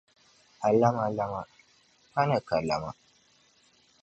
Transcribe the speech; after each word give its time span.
A 0.67 0.69
lama 0.79 1.05
lama, 1.17 1.41
pani 2.13 2.37
ka 2.47 2.57
lama. 2.69 2.91